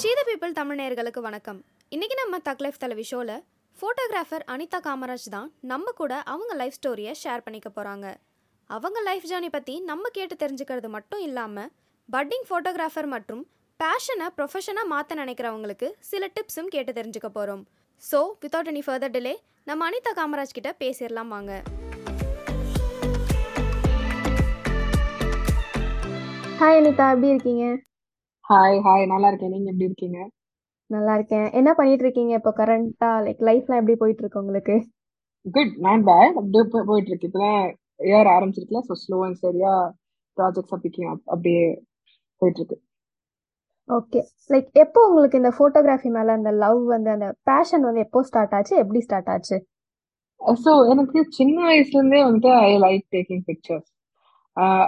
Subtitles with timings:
[0.00, 1.58] ஷீத people Tamil நேர்களுக்கு வணக்கம்.
[1.92, 3.32] இன்றைக்கி நம்ம தக் லைஃப் தலைவி ஷோவில்
[3.76, 8.06] ஃபோட்டோகிராஃபர் அனிதா காமராஜ் தான் நம்ம கூட அவங்க லைஃப் ஸ்டோரியை ஷேர் பண்ணிக்க போகிறாங்க
[8.70, 11.70] அவங்க லைஃப் ஜேர்னி பற்றி நம்ம கேட்டு தெரிஞ்சுக்கிறது மட்டும் இல்லாமல்
[12.08, 13.42] பட்டிங் ஃபோட்டோகிராஃபர் மற்றும்
[13.80, 17.64] பேஷனை ப்ரொஃபஷனாக மாற்ற நினைக்கிறவங்களுக்கு சில டிப்ஸும் கேட்டு தெரிஞ்சுக்க போகிறோம்
[18.02, 19.34] so without any further delay
[19.70, 21.52] நம்ம அனிதா காமராஜ் கிட்ட பேசிடலாம் வாங்க.
[26.60, 27.06] ஹாய் அனிதா.
[27.14, 27.64] எப்படி இருக்கீங்க?
[28.46, 29.52] ஹாய் ஹாய் நல்லா இருக்கேன்.
[29.54, 30.18] நீங்க எப்படி இருக்கீங்க?
[30.90, 31.46] நல்லா இருக்கேன்.
[31.58, 34.74] என்ன பண்ணிட்டு இருக்கீங்க இப்போ கரண்டா லைக் லைஃப்லாம் எப்படி போயிட்டு இருக்கு உங்களுக்கு?
[35.46, 37.58] குட் நாட் பேட் அப்படியே போ- போயிட்டு இருக்கு இப்பதான்
[38.10, 39.72] ஏர் ஆரம்பிச்சிருக்குல ஸோ ஸ்லோ அண்ட் சரியா
[40.36, 41.64] ப்ராஜெக்ட்ஸ் பிக்கிங் அப் அப்படியே
[42.42, 42.78] போயிட்டு இருக்கு
[43.88, 48.54] ஓகே லைக் எப்போ உங்களுக்கு இந்த ஃபோட்டோகிராஃபி மேல அந்த லவ் வந்து அந்த பேஷன் வந்து எப்போ ஸ்டார்ட்
[48.56, 48.74] ஆச்சு?
[48.82, 49.56] எப்படி ஸ்டார்ட் ஆச்சு?
[50.60, 53.88] ஸோ எனக்கு சின்ன வயசுல இருந்தே வந்துட்டு ஐ லைக் டேக்கிங் பிக்சர்ஸ்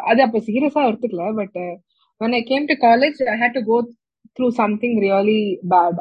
[0.08, 1.58] அது அப்போ சீரியஸா எடுத்துக்கல but
[2.20, 3.78] when I came to college I had to go
[4.36, 5.42] through something really
[5.74, 5.96] bad.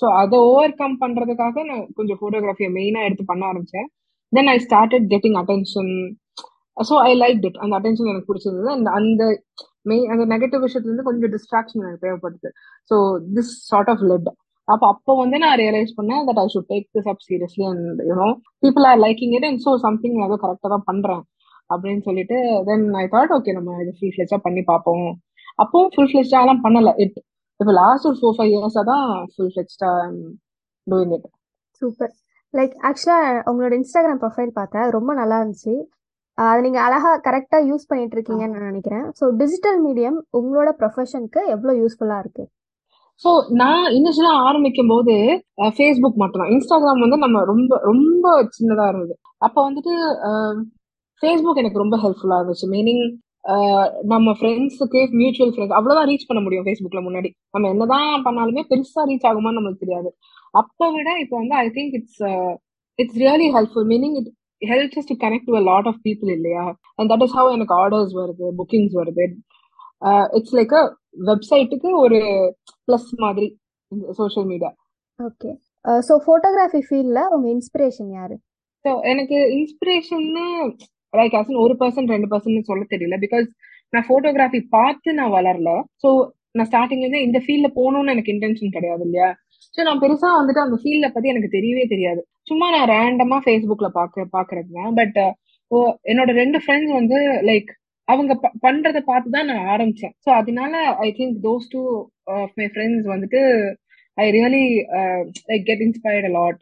[0.00, 3.86] So அதை ஓவர் கம் பண்றதுக்காக நான் கொஞ்சம் ஃபோட்டோகிராஃபியை மெயினா எடுத்து பண்ண ஆரம்பிச்சேன்.
[4.32, 5.92] Then I started getting attention
[6.76, 8.68] so I like it அந்த அட்டென்ஷன் எனக்கு பிடிச்சிருந்தது.
[8.76, 9.22] அண்ட் அந்த
[9.90, 12.50] மெயின் அந்த நெகட்டிவ் விஷயத்துல இருந்து கொஞ்சம் டிஸ்ட்ராக்ஷன் எனக்கு தேவைப்படுது
[12.90, 12.96] so
[13.36, 14.28] this sort of led
[14.68, 18.28] அப்போ அப்போ வந்து நான் ரியலைஸ் பண்ணேன் that I should take this up seriously and you know
[18.64, 21.22] people are liking it and so something நான் ஏதோ கரெக்டாக தான் பண்றேன்.
[21.70, 22.36] அப்படின்னு சொல்லிட்டு
[22.68, 25.06] தென் ஐ தாட் ஓகே நம்ம இது ஃப்ரீ ஃபிளெச்சாக பண்ணி பார்ப்போம்.
[25.58, 26.90] அப்பவும் ஃபுல் ஃபிளெச்சாலாம் பண்ணல.
[27.04, 27.18] இட்
[27.60, 29.90] இப்போ லாஸ்ட் ஒரு ஃபோர் ஃபைவ் இயர்ஸா தான் ஃபுல் ஃபிளெச்டா
[30.86, 31.28] டூயிங் இட்
[31.82, 32.12] சூப்பர்
[32.54, 34.86] லைக் ஆக்சுவலாக உங்களோட இன்ஸ்டாகிராம் ப்ரொஃபைல் பார்த்தேன்.
[34.96, 35.74] ரொம்ப நல்லா இருந்துச்சு.
[36.38, 39.06] அதை நீங்கள் அழகாக கரெக்டாக யூஸ் பண்ணிட்டு இருக்கீங்கன்னு நான் நினைக்கிறேன்.
[39.18, 42.44] ஸோ டிஜிட்டல் மீடியம் உங்களோட ப்ரொஃபஷனுக்கு எவ்வளோ யூஸ்ஃபுல்லாக இருக்கு?
[43.24, 45.14] ஸோ நான் இனிஷியலா ஆரம்பிக்கும் போது
[45.76, 46.50] ஃபேஸ்புக் மட்டும்தான்.
[46.54, 49.14] இன்ஸ்டாகிராம் வந்து நம்ம ரொம்ப ரொம்ப சின்னதா இருந்தது.
[49.46, 49.94] அப்போ வந்துட்டு
[51.22, 52.66] ஃபேஸ்புக் எனக்கு ரொம்ப ஹெல்ப்ஃபுல்லா இருந்துச்சு.
[52.74, 53.04] மீனிங்
[54.12, 57.28] நம்ம ஃப்ரெண்ட்ஸுக்கு மியூச்சுவல் ஃப்ரெண்ட்ஸ் அவ்வளவுதான் ரீச் பண்ண முடியும் ஃபேஸ்புக்ல முன்னாடி.
[57.54, 60.10] நம்ம என்னதான் பண்ணாலுமே பெருசா ரீச் ஆகுமான்னு நம்மளுக்கு தெரியாது.
[60.54, 62.22] அப்போ விட இப்போ வந்து I think it's
[62.98, 64.30] it's really helpful meaning it
[64.62, 66.64] helps to connect to lot of people இல்லையா?
[66.98, 69.26] அண்ட் தட் இஸ் ஹவ் எனக்கு ஆர்டர்ஸ் வருது புக்கிங்ஸ் வருது.
[70.38, 70.82] இட்ஸ் லைக் அ
[71.30, 72.18] வெப்சைட்டுக்கு ஒரு
[72.88, 73.48] ப்ளஸ் மாதிரி
[74.20, 74.72] social media
[75.20, 75.50] okay
[76.08, 78.36] so photography ஃபீல்டில் உங்கள் இன்ஸ்பிரேஷன் யாரு?
[78.84, 80.46] ஸோ எனக்கு இன்ஸ்பிரேஷன்னு
[81.14, 83.16] லைக் அசன் ஒரு பர்சன்ட் ரெண்டு பர்சன்ட் சொல்ல தெரியல.
[83.24, 83.46] பிகாஸ்
[83.92, 85.70] நான் ஃபோட்டோகிராஃபி பார்த்து நான் வளரல.
[86.02, 86.08] ஸோ
[86.58, 89.28] நான் ஸ்டார்டிங்லேருந்து இந்த ஃபீல்ட்ல போகணும்னு எனக்கு இன்டென்ஷன் கிடையாது இல்லையா?
[89.74, 92.20] ஸோ நான் பெருசா வந்துட்டு அந்த ஃபீல்ட பத்தி எனக்கு தெரியவே தெரியாது.
[92.50, 94.94] சும்மா நான் ரேண்டமா ஃபேஸ்புக்ல பாக்க பாக்குறது தான்.
[95.00, 95.18] பட்
[96.10, 97.18] என்னோட ரெண்டு ஃப்ரெண்ட்ஸ் வந்து
[97.50, 97.70] லைக்
[98.08, 98.32] அவங்க
[98.66, 100.14] பண்றத பார்த்து தான் நான் ஆரம்பிச்சேன்.
[100.24, 100.72] ஸோ அதனால
[101.06, 101.82] I think those two
[102.36, 103.40] of my friends வந்துட்டு
[104.18, 104.64] I really
[105.50, 106.60] like get inspired lot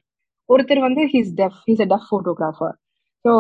[0.49, 2.75] ஒருத்தர் வந்து he's deaf he's a tough photographer
[3.25, 3.33] so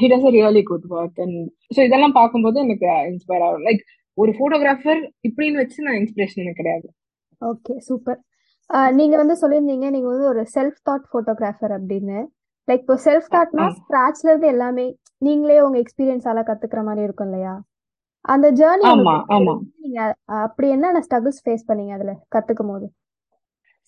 [0.00, 1.38] he does a really good work and
[1.74, 3.64] so இதெல்லாம் பார்க்கும்போது எனக்கு இன்ஸ்பயர் ஆகும்.
[3.68, 3.82] லைக்
[4.18, 6.86] ஒரு photographer இப்படின்னு வச்சு நான் இன்ஸ்பிரேஷன் எனக்கு கிடையாது.
[7.42, 8.20] ஓகே சூப்பர்
[8.92, 12.18] நீங்க வந்து சொல்லியிருந்தீங்க நீங்க வந்து ஒரு செல்ஃப் தாட் ஃபோட்டோகிராஃபர் அப்படின்னு.
[12.68, 13.74] லைக் இப்போ செல்ஃப் தாட்னா ஆ.
[13.76, 14.86] ஸ்க்ராட்ச்ல இருந்து எல்லாமே
[15.22, 17.54] நீங்களே உங்க எக்ஸ்பீரியன்ஸால கத்துக்கிற மாதிரி இருக்கும் இல்லையா?
[18.24, 19.14] அந்த ஜேர்னி ஆமா
[19.78, 20.00] நீங்க
[20.44, 22.86] அப்படி என்னென்ன ஸ்ட்ரகிள்ஸ் ஃபேஸ் பண்ணீங்க அதுல கத்துக்கும் போது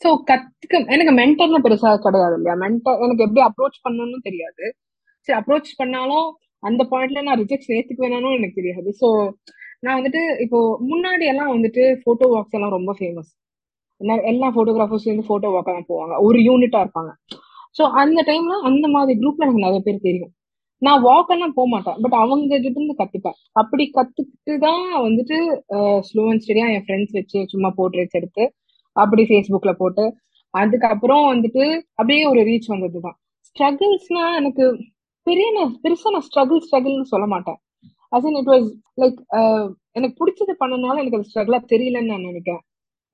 [0.03, 2.55] ஸோ கத்துக்க எனக்கு மென்டர்னு பெருசா கிடையாது இல்லையா?
[2.63, 4.65] மென்டர் எனக்கு எப்படி அப்ரோச் பண்ணணும்னு தெரியாது.
[5.29, 6.29] சரி அப்ரோச் பண்ணாலும்
[6.63, 8.91] அந்த பாயிண்ட்ல நான் ரிஜெக்ட் ஏத்துக்கு வேணாலும் எனக்கு தெரியாது.
[9.01, 9.09] ஸோ
[9.85, 10.59] நான் வந்துட்டு இப்போ
[10.91, 13.31] முன்னாடி எல்லாம் வந்துட்டு போட்டோ வாக்ஸ் எல்லாம் ரொம்ப ஃபேமஸ்
[14.31, 16.15] எல்லா போட்டோகிராஃபர்ஸ் வந்து போட்டோ வாக்க தான் போவாங்க.
[16.27, 17.11] ஒரு யூனிட்டா இருப்பாங்க.
[17.79, 20.33] ஸோ அந்த டைம்ல அந்த மாதிரி குரூப்ல எனக்கு நிறைய பேர் தெரியும்.
[20.83, 21.99] நான் வாக் எல்லாம் போக மாட்டேன்.
[22.03, 23.37] பட் அவங்க கிட்ட இருந்து கத்துப்பேன்.
[23.61, 25.37] அப்படி கத்துக்கிட்டு தான் வந்துட்டு
[26.09, 28.45] ஸ்லோ அண்ட் ஸ்டடியா என் ஃப்ரெண்ட்ஸ் வச்சு சும்மா போர்ட்ரேட்ஸ் எடுத்து
[28.97, 30.05] அப்படி ஃபேஸ்புக்ல போட்டு
[30.55, 31.65] அதுக்கப்புறம் வந்துட்டு
[31.99, 33.17] அப்படியே ஒரு ரீச் வந்ததுதான்.
[33.49, 34.65] ஸ்ட்ரகிள்ஸ்னா எனக்கு
[35.27, 37.59] பெரிய நான் பெருசா நான் ஸ்ட்ரகிள் ஸ்ட்ரகிள்னு சொல்ல மாட்டேன்.
[38.13, 38.69] As in it was
[39.03, 39.19] like
[39.99, 42.63] எனக்கு பிடிச்சது பண்ணனால எனக்கு அது ஸ்ட்ரகிளா தெரியலன்னு நான் நினைக்கிறேன்.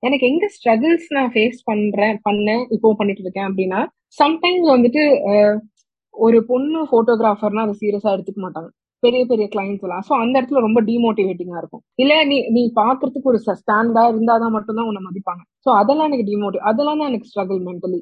[0.03, 3.81] எனக்கு எங்க ஸ்ட்ரகிள்ஸ் நான் ஃபேஸ் பண்றேன் பண்ணேன் இப்போ பண்ணிட்டு இருக்கேன் அப்படின்னா
[4.21, 5.53] சம்டைம்ஸ் வந்துட்டு uh,
[6.15, 8.69] ஒரு பொண்ணு போட்டோகிராஃபர்னா அதை சீரியஸா எடுத்துக்க மாட்டாங்க.
[9.03, 10.03] பெரிய பெரிய கிளைண்ட்ஸ் எல்லாம்.
[10.07, 11.81] ஸோ அந்த இடத்துல ரொம்ப டிமோட்டிவேட்டிங்கா இருக்கும்.
[12.03, 15.41] இல்ல நீ நீ பாக்குறதுக்கு ஒரு ஸ்டாண்டா இருந்தாதான் மட்டும்தான் உன்னை மதிப்பாங்க.
[15.65, 17.99] ஸோ அதெல்லாம் எனக்கு டிமோட்டிவ் அதெல்லாம் தான் எனக்கு ஸ்ட்ரகிள் மென்டலி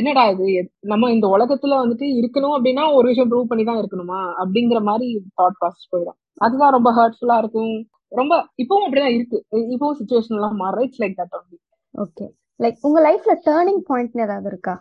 [0.00, 0.46] என்னடா இது?
[0.92, 4.20] நம்ம இந்த உலகத்துல வந்துட்டு இருக்கணும் அப்படின்னா ஒரு விஷயம் ப்ரூவ் பண்ணி தான் இருக்கணுமா?
[4.42, 5.08] அப்படிங்கிற மாதிரி
[5.40, 6.18] தாட் ப்ராசஸ் போயிடும்.
[6.40, 7.74] அதுதான் ரொம்ப ஹர்ட்ஃபுல்லா இருக்கும்.
[8.12, 9.38] ரொம்ப இப்பவும் அப்படிதான் இருக்கு.
[9.74, 11.58] இப்பவும் சுச்சுவேஷன் எல்லாம் மாற it's like that only
[11.94, 12.26] okay
[12.60, 14.74] like உங்க லைஃப்ல டேர்னிங் பாயிண்ட் ஏதாவது இருக்கா?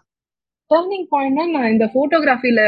[0.72, 2.62] டர்னிங் பாயிண்ட்னா நான் இந்த போட்டோகிராஃபில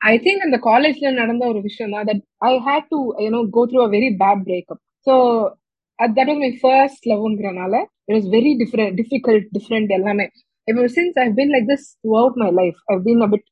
[0.00, 3.80] ஐ திங்க் அந்த காலேஜ்ல நடந்த ஒரு விஷயம் தான் that I had to you know go through
[3.86, 5.14] a very bad breakup so
[5.98, 7.74] that was my first லவ்ங்கிறனால
[8.08, 10.26] it was very different difficult different எல்லாமே.
[10.68, 11.86] இப்போ since I been like this
[12.22, 13.46] throughout my life I been a bit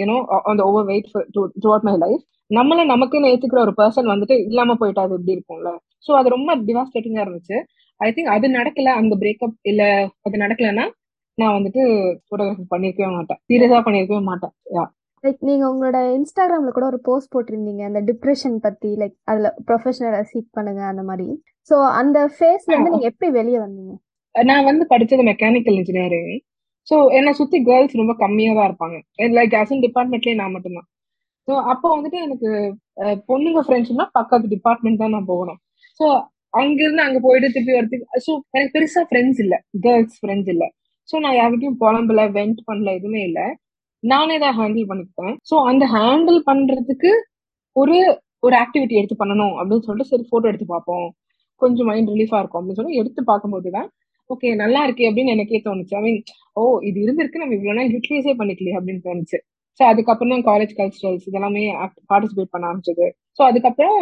[0.00, 0.16] you know
[0.50, 1.08] on the overweight
[1.72, 5.70] throughout my life நம்மள நமக்குன்னு ஏத்துக்கிற ஒரு person வந்துட்டு இல்லாம போயிட்டா அது எப்படி இருக்கும்ல?
[6.06, 7.56] ஸோ அது ரொம்ப டிவாஸ்டேட்டிங்கா இருந்துச்சு.
[8.00, 9.82] ஐ திங்க் அது நடக்கல அந்த பிரேக்கப் இல்ல
[10.26, 10.84] அது நடக்கலன்னா
[11.38, 11.82] நான் வந்துட்டு
[12.28, 13.40] போட்டோகிராஃபி பண்ணிருக்கவே மாட்டேன்.
[13.48, 14.52] சீரியஸா பண்ணிருக்கவே மாட்டேன்.
[14.76, 14.84] யா
[15.24, 20.48] லைக் நீங்க உங்களோட இன்ஸ்டாகிராம்ல கூட ஒரு போஸ்ட் போட்டிருந்தீங்க அந்த டிப்ரெஷன் பத்தி லைக் அதுல ப்ரொஃபஷனலை சீக்
[20.56, 21.26] பண்ணுங்க அந்த மாதிரி.
[21.70, 23.92] சோ அந்த ஃபேஸ்ல இருந்து நீங்க எப்படி வெளியே வந்தீங்க?
[24.34, 26.32] நான் வந்து படிச்சது மெக்கானிக்கல் இன்ஜினியரிங்
[26.88, 28.96] ஸோ என்னை சுத்தி கேர்ள்ஸ் ரொம்ப கம்மியா தான் இருப்பாங்க.
[29.38, 30.88] லைக் அசன் டிபார்ட்மெண்ட்லயே நான் மட்டும்தான்.
[31.48, 32.48] ஸோ அப்போ வந்துட்டு எனக்கு
[33.30, 35.58] பொண்ணுங்க ஃப்ரெண்ட்ஸ்னா பக்கத்து டிபார்ட்மெண்ட் தான் நான் போகணும்.
[36.00, 36.06] ஸோ
[36.54, 39.54] அங்கிருந்து அங்க போயிட்டு திருப்பி வரதுக்கு ஸோ எனக்கு பெருசா ஃப்ரெண்ட்ஸ் இல்ல.
[39.86, 40.64] கேர்ள்ஸ் ஃப்ரெண்ட்ஸ் இல்ல.
[41.08, 43.40] ஸோ நான் யார்கிட்டயும் புலம்பல வெண்ட் பண்ணல எதுவுமே இல்ல.
[44.10, 45.34] நானே தான் ஹேண்டில் பண்ணிக்கிட்டேன்.
[45.48, 47.10] ஸோ அந்த ஹேண்டில் பண்றதுக்கு
[47.76, 47.96] ஒரு
[48.46, 51.06] ஒரு ஆக்டிவிட்டி எடுத்து பண்ணணும் அப்படின்னு சொல்லிட்டு சரி போட்டோ எடுத்து பார்ப்போம்.
[51.62, 53.88] கொஞ்சம் மைண்ட் ரிலீஃபா இருக்கும் அப்படின்னு சொல்லி எடுத்து பார்க்கும்போது தான்
[54.30, 55.94] ஓகே நல்லா இருக்கே அப்படின்னு எனக்கே தோணுச்சு.
[55.98, 56.18] ஐ மீன்
[56.58, 59.38] ஓ இது இருந்திருக்கு நம்ம இவ்வளவு நாள் யூட்டிலைஸே பண்ணிக்கலையே அப்படின்னு தோணுச்சு.
[59.80, 61.62] ஸோ அதுக்கப்புறம் தான் காலேஜ் கல்ச்சரல்ஸ் இதெல்லாமே
[62.10, 63.06] பார்ட்டிசிபேட் பண்ண ஆரம்பிச்சது.
[63.36, 63.98] ஸோ அதுக்கப்புறம்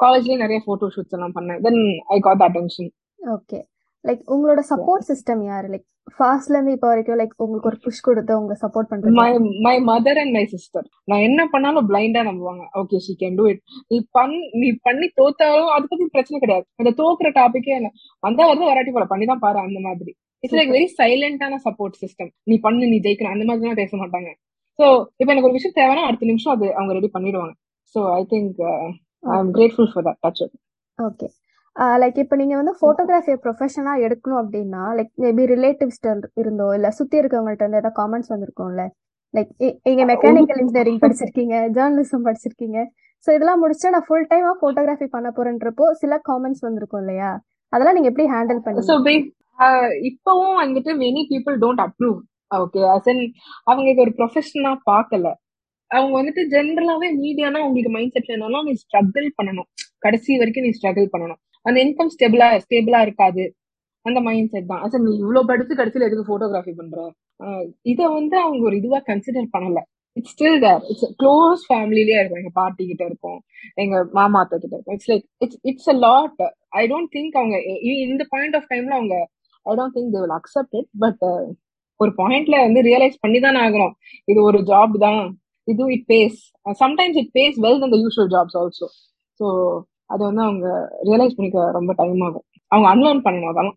[0.00, 1.60] காலேஜ்லயே நிறைய போட்டோ ஷூட்ஸ் எல்லாம் பண்ணேன்.
[1.66, 1.82] Then
[2.14, 2.90] I got attention
[3.20, 3.58] okay
[4.04, 5.66] like உங்களோட சப்போர்ட் சிஸ்டம் யாரு?
[5.72, 5.86] லைக்
[6.16, 9.30] ஃபாஸ்ட்ல இருந்து இப்போ வரைக்கும் லைக் உங்களுக்கு ஒரு புஷ் கொடுத்து உங்களை சப்போர்ட் பண்றது my
[9.66, 12.64] my mother and my sister நான் என்ன பண்ணாலும் பிளைண்டா நம்புவாங்க.
[12.80, 13.62] Okay she can do it
[13.92, 16.66] நீ பண் நீ பண்ணி தோத்தாலும் அதை பத்தி பிரச்சனை கிடையாது.
[16.80, 17.78] அந்த தோக்குற டாபிக்கே
[18.26, 19.06] வந்தா வந்து வராட்டி போல.
[19.12, 20.12] பண்ணி தான் பாரு அந்த மாதிரி.
[20.44, 24.30] இட்ஸ் லைக் வெரி சைலண்டான சப்போர்ட் சிஸ்டம் நீ பண்ணு நீ ஜெயிக்கணும் அந்த மாதிரி பேச மாட்டாங்க.
[24.78, 24.86] சோ
[25.20, 27.54] இப்போ எனக்கு ஒரு விஷயம் தேவைன்னா அடுத்த நிமிஷம் அது அவங்க ரெடி பண்ணிடுவாங்க.
[27.94, 28.60] So I think
[29.24, 30.42] I am grateful for that touch
[30.98, 31.28] okay
[32.02, 36.00] like இப்போ நீங்க வந்து போட்டோகிராஃபியை ப்ரொஃபஷனா எடுக்கணும் அப்படின்னா லைக் மேபி ரிலேட்டிவ்ஸ்
[36.42, 38.84] இருந்தோ இல்ல சுத்தி இருக்கவங்கள்ட்ட இருந்து ஏதாவது காமெண்ட்ஸ் வந்திருக்கும்ல?
[39.34, 39.52] லைக்
[39.86, 42.78] நீங்க மெக்கானிக்கல் இன்ஜினியரிங் படிச்சிருக்கீங்க ஜேர்னலிசம் படிச்சிருக்கீங்க.
[43.26, 47.30] ஸோ இதெல்லாம் முடிச்சு நான் ஃபுல் டைமா போட்டோகிராஃபி பண்ண போறேன்றப்போ சில காமெண்ட்ஸ் வந்திருக்கும் இல்லையா?
[47.72, 48.94] அதெல்லாம் நீங்க எப்படி ஹேண்டில் ஸோ
[50.10, 52.18] இப்பவும் வந்துட்டு many people don't approve
[52.60, 53.20] okay as in
[53.68, 55.26] அவங்க இது ஒரு ப்ரொஃபஷனா பார்க்கல.
[55.90, 59.68] அவங்க வந்துட்டு ஜென்ரலாவே மீடியானா உங்களுக்கு மைண்ட் செட்ல என்னன்னா நீ ஸ்ட்ரகிள் பண்ணணும்.
[60.04, 61.40] கடைசி வரைக்கும் நீ ஸ்ட்ரகிள் பண்ணணும்.
[61.66, 63.44] அந்த இன்கம் ஸ்டெபிளா ஸ்டேபிளா இருக்காது.
[64.06, 64.82] அந்த மைண்ட் செட் தான்.
[64.84, 66.98] அச்சா நீ இவ்வளவு படிச்சு கடைசியில எதுக்கு போட்டோகிராஃபி பண்ற?
[67.92, 69.80] இதை வந்து அவங்க ஒரு இதுவா கன்சிடர் பண்ணல.
[70.16, 72.40] It's still there it's close ஃபேமிலிலேயே இருக்கும்.
[72.42, 73.38] எங்க பாட்டி கிட்ட இருக்கும்.
[73.82, 74.96] எங்க மாமா அத்தை கிட்ட இருக்கும்.
[74.98, 76.40] It's like it's it's a lot
[76.80, 77.56] I don't think அவங்க
[77.88, 79.16] இ- இந்த பாயிண்ட் ஆஃப் டைம்ல அவங்க
[79.66, 81.24] I don't think they will accept it but
[82.00, 83.94] ஒரு பாயிண்ட்ல வந்து ரியலைஸ் பண்ணி தானே ஆகணும்.
[84.28, 85.22] இது ஒரு ஜாப் தான்.
[85.68, 86.38] இது it pays
[86.84, 88.86] sometimes it pays well than the usual jobs also
[89.40, 89.46] so
[90.10, 90.66] அது வந்து அவங்க
[91.08, 92.46] ரியலைஸ் பண்ணிக்க ரொம்ப டைம் ஆகும்.
[92.72, 93.76] அவங்க அன்லேர்ன் பண்ணணும் அதெல்லாம்.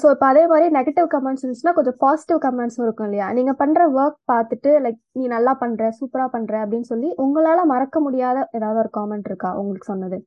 [0.00, 3.26] ஸோ இப்போ அதே மாதிரி நெகட்டிவ் கமெண்ட்ஸ் இருந்துச்சுன்னா கொஞ்சம் பாசிட்டிவ் கமெண்ட்ஸும் இருக்கும் இல்லையா?
[3.36, 8.38] நீங்க பண்ற ஒர்க் பார்த்துட்டு லைக் நீ நல்லா பண்ற சூப்பரா பண்ற அப்படின்னு சொல்லி உங்களால மறக்க முடியாத
[8.58, 9.50] ஏதாவது ஒரு காமெண்ட் இருக்கா?
[9.60, 10.18] உங்களுக்கு சொன்னது.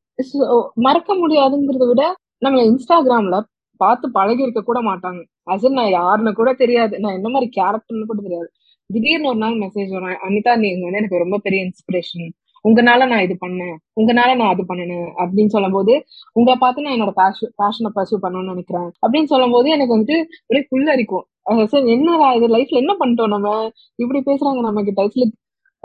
[0.88, 2.04] மறக்க முடியாதுங்கிறத விட
[2.46, 3.40] நம்ம இன்ஸ்டாகிராம்ல
[3.82, 5.22] பார்த்து பழகி இருக்க கூட மாட்டாங்க.
[5.54, 6.94] அஸ் நான் யாருன்னு கூட தெரியாது.
[7.04, 8.50] நான் என்ன மாதிரி கேரக்டர்னு கூட தெரியாது.
[8.90, 10.18] திடீர்னு ஒரு நாள் மெசேஜ் வரும்.
[10.28, 12.28] அனிதா நீங்க வந்து எனக்கு ரொம்ப பெரிய இன்ஸ்பிரேஷன்
[12.70, 13.76] உங்கனால நான் இது பண்ணேன்.
[14.02, 18.92] உங்கனால நான் அது பண்ணினேன் அப்படின்னு சொல்லும்போது உங்களை பார்த்து நான் என்னோட பேஷன் பேஷனை பர்சியூ பண்ணணும்னு நினைக்கிறேன்.
[19.08, 22.48] அப்படின்னு சொல்லும் போது எனக்கு வந்துட்டு ஒரே புல்லரிக்கும் அஹ் சார் என்னடா இது?
[22.48, 23.70] லைஃப்ல என்ன பண்ணிட்டோம் நம்ம?
[23.96, 25.32] இப்படி பேசுறாங்க நம்ம கிட்ட it's like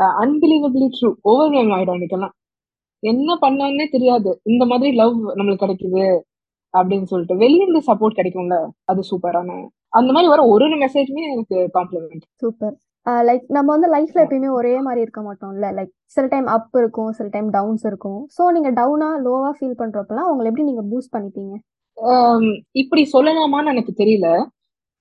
[0.03, 2.31] unbelievably true over ஆயிடும் அன்னைக்கெல்லாம்
[2.99, 4.41] என்ன பண்ணான்னே தெரியாது.
[4.45, 6.21] இந்த மாதிரி லவ் நம்மளுக்கு கிடைக்குது.
[6.79, 7.35] அப்படின்னு சொல்லிட்டு.
[7.35, 8.67] வெளியிருந்து சப்போர்ட் கிடைக்கும்ல?
[8.85, 12.77] அது சூப்பரான அந்த மாதிரி வர ஒரு ஒரு மெசேஜுமே எனக்கு காம்ப்ளிமெண்ட் சூப்பர்
[13.29, 15.67] லைக் நம்ம வந்து லைஃப்ல எப்பயுமே ஒரே மாதிரி இருக்க மாட்டோம்ல.
[15.79, 18.21] லைக் சில டைம் அப் இருக்கும் சில டைம் டவுன்ஸ் இருக்கும்.
[18.37, 21.55] ஸோ நீங்க டவுனா லோவா ஃபீல் பண்றப்பலாம் உங்களை எப்படி நீங்க பூஸ்ட் பண்ணிப்பீங்க?
[22.83, 24.29] இப்படி சொல்லலாமான்னு எனக்கு தெரியல.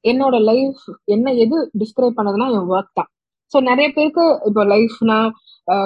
[0.03, 0.81] என்னோட லைஃப்
[1.15, 3.09] என்ன எது டிஸ்கிரைப் பண்ணதுன்னா என் ஒர்க் தான்.
[3.53, 5.17] ஸோ நிறைய பேருக்கு இப்போ லைஃப்னா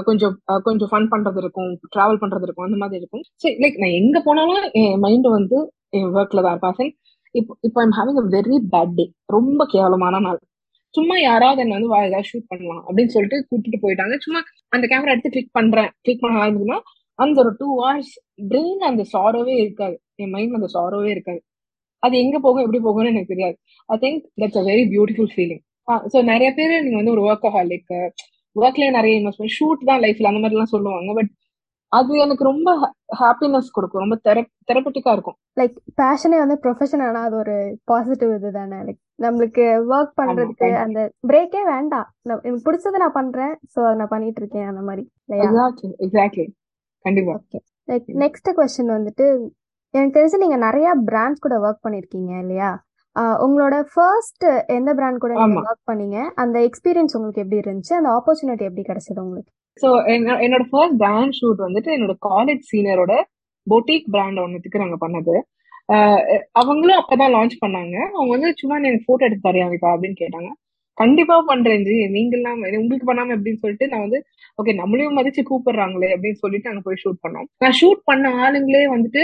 [0.07, 0.35] கொஞ்சம்
[0.67, 3.23] கொஞ்சம் ஃபன் பண்றது இருக்கும் டிராவல் பண்றது இருக்கும் அந்த மாதிரி இருக்கும்.
[3.43, 5.57] சரி லைக் நான் எங்க போனாலும் என் மைண்ட் வந்து
[5.97, 6.91] என் ஒர்க்ல தான் இருப்பேன்.
[7.35, 9.05] இப்போ இப்போ I'm having a very bad day
[9.35, 10.39] ரொம்ப கேவலமான நாள்.
[10.95, 14.15] சும்மா யாராவது என்ன வந்து வா ஏதாவது ஷூட் பண்ணலாம் அப்படின்னு சொல்லிட்டு கூட்டிட்டு போயிட்டாங்க.
[14.25, 14.39] சும்மா
[14.75, 15.91] அந்த கேமரா எடுத்து கிளிக் பண்றேன்.
[16.05, 16.79] கிளிக் பண்ண ஆரம்பிச்சுன்னா
[17.19, 18.13] அந்த ஒரு டூ ஹவர்ஸ்
[18.51, 19.95] பிரெயின் அந்த சாரோவே இருக்காது.
[20.23, 21.41] என் மைண்ட் அந்த சாரோவே இருக்காது.
[22.03, 23.55] அது எங்க போகும் எப்படி போகும்னு எனக்கு தெரியாது.
[23.89, 25.63] I think that's a very beautiful feeling
[26.13, 27.91] so நிறைய பேர் நீங்க வந்து ஒரு ஒர்க் ஹாலிக்
[28.55, 31.11] ஒர்க்ல நிறைய இன்வெஸ்ட்மெண்ட் ஷூட் தான் லைஃப்ல அந்த மாதிரி எல்லாம் சொல்லுவாங்க.
[31.19, 31.31] பட்
[31.93, 32.69] அது எனக்கு ரொம்ப
[33.21, 34.03] ஹாப்பினஸ் கொடுக்கும்.
[34.03, 34.17] ரொம்ப
[34.69, 35.37] தெரப்பட்டிக்கா இருக்கும்.
[35.59, 40.69] லைக் பேஷனே வந்து ப்ரொஃபஷன் ஆனா அது ஒரு பாசிட்டிவ் இது தானே லைக் நம்மளுக்கு ஒர்க் பண்றதுக்கு.
[40.83, 40.99] அந்த
[41.31, 42.07] பிரேக்கே வேண்டாம்.
[42.45, 43.53] எனக்கு பிடிச்சதை நான் பண்றேன்.
[43.73, 45.03] ஸோ அதை நான் பண்ணிட்டு இருக்கேன் அந்த மாதிரி.
[46.05, 46.45] எக்ஸாக்ட்லி
[47.05, 47.35] கண்டிப்பா.
[47.89, 49.25] லைக் நெக்ஸ்ட் கொஸ்டின் வந்துட்டு
[49.93, 52.69] எனக்கு தெரிஞ்சு நீங்க நிறைய பிராண்ட்ஸ் கூட ஒர்க் பண்ணிருக்கீங்க இல்லையா?
[53.45, 55.61] உங்களோட ஃபர்ஸ்ட் எந்த பிராண்ட் கூட நீங்க.
[55.69, 56.17] ஒர்க் பண்ணீங்க?
[56.43, 57.93] அந்த எக்ஸ்பீரியன்ஸ் உங்களுக்கு எப்படி இருந்துச்சு?
[57.99, 59.51] அந்த ஆப்பர்ச்சுனிட்டி எப்படி கிடைச்சது உங்களுக்கு?
[59.81, 59.89] ஸோ
[60.45, 63.13] என்னோட ஃபர்ஸ்ட் பிராண்ட் ஷூட் வந்துட்டு என்னோட காலேஜ் சீனியரோட
[63.67, 65.35] பொட்டிக் பிராண்ட் ஒன்றுத்துக்கு நாங்க பண்ணது.
[66.61, 67.95] அவங்களும் அப்பதான் லான்ச் பண்ணாங்க.
[68.15, 70.49] அவங்க வந்து சும்மா நீ எனக்கு போட்டோ எடுத்து தரியாங்கக்கா அப்படின்னு கேட்டாங்க.
[70.97, 71.95] கண்டிப்பா பண்றேன் ஜி.
[72.15, 74.19] நீங்களாம் உங்களுக்கு பண்ணாம எப்படின்னு சொல்லிட்டு நான் வந்து
[74.59, 77.47] ஓகே நம்மளையும் மதிச்சு கூப்பிடுறாங்களே அப்படின்னு சொல்லிட்டு அங்க போய் ஷூட் பண்ணோம்.
[77.63, 79.23] நான் ஷூட் பண்ண ஆளுங்களே வந்துட்டு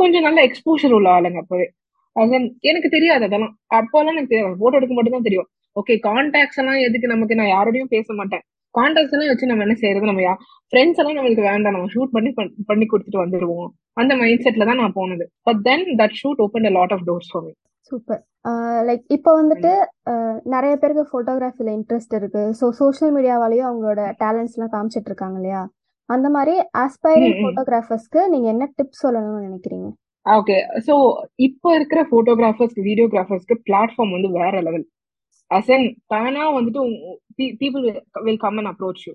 [0.00, 1.66] கொஞ்சம் நல்ல எக்ஸ்போஷர் உள்ள ஆளுங்க அப்பவே.
[2.16, 3.52] In, எனக்கு தெரியாது அதெல்லாம்.
[3.74, 4.56] அப்போல்லாம் எனக்கு தெரியாது.
[4.58, 5.48] போட்டோ எடுக்க மட்டும் தான் தெரியும்.
[5.76, 7.34] ஓகே கான்டாக்ட்ஸ் எல்லாம் எதுக்கு நமக்கு?
[7.34, 8.42] நான் யாரோடையும் பேச மாட்டேன்.
[8.74, 10.34] கான்டாக்ட்ஸ் எல்லாம் வச்சு நம்ம என்ன செய்யறது நம்ம
[10.72, 11.72] ஃப்ரெண்ட்ஸ் எல்லாம் நம்மளுக்கு வேண்டாம்.
[11.72, 13.70] நம்ம ஷூட் பண்ணி பண்- பண்ணி கொடுத்துட்டு வந்துருவோம்.
[13.96, 15.30] அந்த மைண்ட் செட்ல தான் நான் போனது.
[15.42, 17.52] But then that shoot open a lot of doors for me
[17.90, 18.22] super
[18.88, 19.72] like இப்போ வந்துட்டு
[20.10, 22.42] அஹ், நிறைய பேருக்கு ஃபோட்டோகிராஃபியில் இன்ட்ரெஸ்ட் இருக்கு.
[22.60, 25.62] ஸோ சோஷியல் மீடியாவாலேயும் அவங்களோட டேலண்ட்ஸ்லாம் காமிச்சிட்டு இருக்காங்க இல்லையா?
[26.08, 27.36] அந்த மாதிரி ஆஸ்பைரிங்.
[27.40, 29.88] ஃபோட்டோகிராஃபர்ஸ்க்கு நீங்க என்ன டிப்ஸ் சொல்லணும்னு நினைக்கிறீங்க?
[30.26, 30.94] ஓகே ஸோ
[31.46, 34.84] இப்போ இருக்கிற ஃபோட்டோகிராஃபர்ஸ்க்கு வீடியோகிராஃபர்ஸ்க்கு பிளாட்ஃபார்ம் வந்து வேற லெவல்
[35.50, 36.82] அஸ் என் தானா வந்துட்டு
[37.62, 37.84] people
[38.26, 39.12] will come and approach you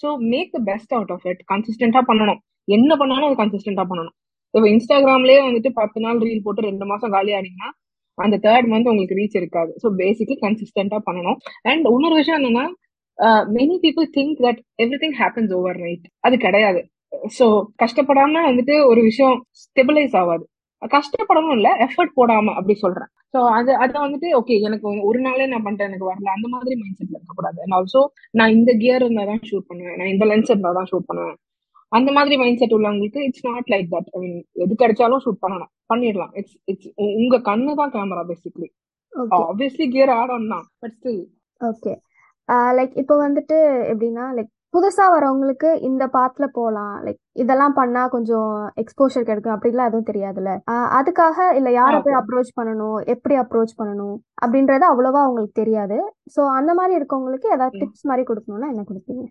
[0.00, 2.40] so make the best out of it கன்சிஸ்டண்டா பண்ணணும்.
[2.68, 4.14] என்ன பண்ணாலும் அது கன்சிஸ்டண்டா பண்ணணும்.
[4.54, 7.70] இப்போ இன்ஸ்டாகிராம்லயே வந்துட்டு பத்து நாள் ரீல் போட்டு ரெண்டு மாசம் காலி ஆனீங்கன்னா
[8.18, 9.70] அந்த தேர்ட் மந்த் உங்களுக்கு ரீச் இருக்காது.
[9.82, 11.38] ஸோ பேசிக்லி கன்சிஸ்டண்டா பண்ணணும்.
[11.70, 12.66] அண்ட் இன்னொரு விஷயம் என்னன்னா
[13.56, 14.60] many people think that
[15.04, 15.52] everything happens
[15.84, 16.80] overnight அது கிடையாது.
[17.38, 17.46] ஸோ
[17.82, 20.44] கஷ்டப்படாம வந்துட்டு ஒரு விஷயம் ஸ்டெபிளைஸ் ஆகாது.
[20.82, 23.08] கஷ்டப்படணும் இல்ல எஃபர்ட் போடாம அப்படி சொல்றேன்.
[23.32, 26.98] ஸோ அது அதை வந்துட்டு ஓகே எனக்கு ஒரு- நாளே நான் பண்றேன் எனக்கு வரல அந்த மாதிரி மைண்ட்
[26.98, 27.58] செட்ல இருக்கக்கூடாது.
[27.62, 31.06] அண்ட் ஆல்சோ நான் இந்த கியர் இருந்தா தான் ஷூட் பண்ணுவேன் நான் இந்த லென்ஸ் இருந்தா தான் ஷூட்
[31.06, 31.36] பண்ணுவேன்.
[31.92, 35.70] அந்த மாதிரி மைண்ட் செட் உள்ளவங்களுக்கு it's not like that I mean எது கிடைச்சாலும் ஷூட் பண்ணணும்.
[35.94, 36.32] பண்ணிடலாம்.
[36.32, 38.68] இட்ஸ் இட்ஸ் உங்க கண்ணு தான் camera basically
[39.42, 41.22] obviously gear add on தான் பட் ஸ்டில்
[41.60, 41.92] ஓகே
[42.78, 43.56] லைக் இப்போ வந்துட்டு
[43.92, 48.50] எப்படின்னா லைக் புதுசா வரவங்களுக்கு இந்த பாத்துல போகலாம் லைக் இதெல்லாம் பண்ணா கொஞ்சம்
[48.82, 49.54] எக்ஸ்போஷர் கிடைக்கும்.
[49.54, 50.50] அப்படிலாம் எதுவும் தெரியாதுல்ல.
[50.98, 52.98] அதுக்காக இல்ல யாரை போய் அப்ரோச் பண்ணணும்?
[53.14, 54.16] எப்படி அப்ரோச் பண்ணணும்?
[54.44, 55.98] அப்படின்றது அவ்வளவா அவங்களுக்கு தெரியாது.
[56.34, 59.24] ஸோ அந்த மாதிரி இருக்கவங்களுக்கு ஏதாவது டிப்ஸ் மாதிரி கொடுக்கணும்னா என்ன கொடுப்பீங்க?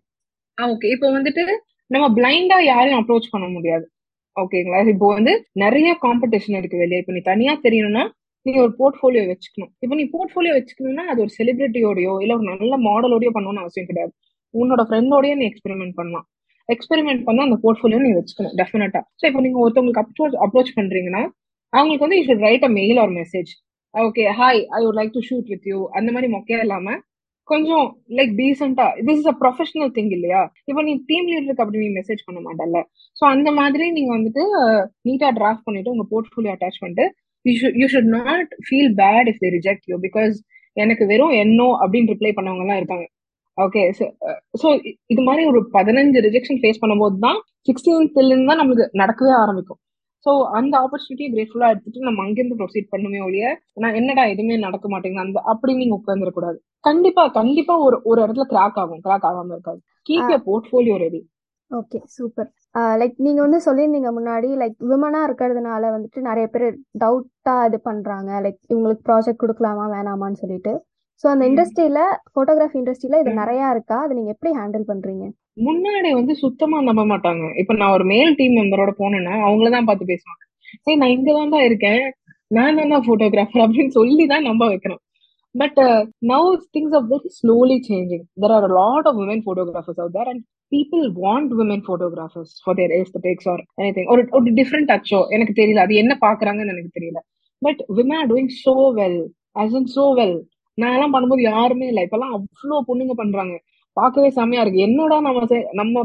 [0.58, 1.44] ஓகே இப்போ வந்துட்டு
[1.92, 3.86] நம்ம பிளைண்டா யாரையும் அப்ரோச் பண்ண முடியாது.
[4.36, 8.04] ஓகேங்களா இப்போ வந்து நிறைய காம்படிஷன் இருக்கு வெளியே இப்போ நீ தனியா தெரியணும்னா
[8.46, 9.72] நீ ஒரு போர்ட்ஃபோலியோ வச்சுக்கணும்.
[9.84, 14.12] இப்போ நீ போர்ட்ஃபோலியோ வச்சுக்கணும்னா அது ஒரு செலிபிரிட்டியோடயோ இல்ல ஒரு நல்ல மாடலோடயோ பண்ணணும்னு அவசியம் கிடையாது.
[14.54, 16.26] உன்னோட ஃப்ரெண்டோடய நீ எக்ஸ்பெரிமெண்ட் பண்ணலாம்.
[16.70, 21.22] எக்ஸ்பெரிமெண்ட் பண்ணா அந்த போர்ட்ஃபோலியோ நீ வச்சுக்கணும் டெஃபினட்டா ஸோ இப்போ நீங்க ஒருத்தவங்களுக்கு அப்ரோச் அப்ரோச் பண்றீங்கன்னா
[21.74, 23.52] அவங்களுக்கு வந்து you should write a mail or message
[23.96, 26.96] okay hi I would like to shoot with you அந்த மாதிரி மொக்கையா இல்லாம
[27.48, 27.86] கொஞ்சம்
[28.18, 30.40] லைக் டீசெண்டா this is a professional thing இல்லையா?
[30.70, 32.80] இப்போ நீ டீம் லீடருக்கு அப்படி நீ மெசேஜ் பண்ண மாட்டல
[33.18, 34.44] ஸோ அந்த மாதிரி நீங்க வந்துட்டு
[35.08, 37.06] நீட்டா டிராஃப்ட் பண்ணிட்டு உங்க போர்ட்ஃபோலியோ அட்டாச் பண்ணிட்டு
[37.46, 40.36] you should you should not feel bad if they reject you because
[40.78, 43.06] எனக்கு வெறும் என்னோ அப்படின்னு ரிப்ளை பண்ணவங்க எல்லாம் இருக்காங்க
[43.58, 43.82] ஓகே
[44.62, 44.68] ஸோ
[45.14, 47.38] இது மாதிரி ஒரு பதினஞ்சு ரிஜெக்ஷன் ஃபேஸ் பண்ணும்போது தான்
[47.68, 49.80] சிக்ஸ்டீன்த்லேருந்து தான் நமக்கு நடக்கவே ஆரம்பிக்கும்.
[50.26, 53.48] ஸோ அந்த ஆப்பர்ச்சுனிட்டியை கிரேட்ஃபுல்லா எடுத்துட்டு நம்ம அங்கிருந்து ப்ரொசீட் பண்ணுமே ஒழிய
[53.84, 58.80] நான் என்னடா எதுவுமே நடக்க மாட்டேங்குது அந்த அப்படி நீங்க உட்காந்துடக்கூடாது கண்டிப்பா கண்டிப்பா ஒரு ஒரு இடத்துல கிராக்
[58.84, 59.80] ஆகும் கிராக் ஆகாம இருக்காது.
[60.10, 61.22] Keep your portfolio ready
[61.72, 62.50] okay super
[63.00, 66.68] like நீங்க வந்து சொல்லியிருந்தீங்க முன்னாடி லைக் விமனா இருக்கிறதுனால வந்துட்டு நிறைய பேர்
[67.04, 70.74] டவுட்டா இது பண்றாங்க லைக் இவங்களுக்கு ப்ராஜெக்ட் கொடுக்கலாமா வேணாமான்னு சொல்லிட்டு.
[71.22, 71.44] ஸோ அந்த.
[71.50, 72.00] இண்டஸ்ட்ரியில
[72.36, 73.32] போட்டோகிராஃபி இண்டஸ்ட்ரியில இது.
[73.42, 73.98] நிறைய இருக்கா?
[74.06, 75.26] அதை நீங்க எப்படி ஹேண்டில் பண்றீங்க?
[75.68, 77.46] முன்னாடி வந்து சுத்தமா நம்ப மாட்டாங்க.
[77.62, 80.44] இப்ப நான் ஒரு மேல் டீம் மெம்பரோட போனேன்னா அவங்கள தான் பார்த்து பேசுவாங்க.
[80.88, 82.04] ஏய் நான் இங்க தான் இருக்கேன்.
[82.58, 85.02] நான் தான் போட்டோகிராஃபர் அப்படின்னு சொல்லி தான் நம்ப வைக்கிறோம்
[85.56, 85.80] but
[86.32, 90.44] now things are very slowly changing there are lot of women photographers out there and
[90.72, 95.86] people want women photographers for their aesthetics or anything ஒரு ஒரு டிஃப்ரெண்ட் டச்சோ எனக்கு தெரியல.
[95.88, 97.22] அது என்ன பாக்குறாங்கன்னு எனக்கு தெரியல.
[97.62, 99.20] But women are doing so well
[99.64, 100.38] as in so well
[100.78, 102.04] நான் எல்லாம் பண்ணும்போது யாருமே இல்லை.
[102.08, 103.56] இப்பெல்லாம் அவ்வளோ பொண்ணுங்க பண்றாங்க.
[103.98, 104.86] பார்க்கவே செமையா இருக்கு.
[104.88, 105.46] என்னடா நம்ம
[105.82, 106.04] நம்ம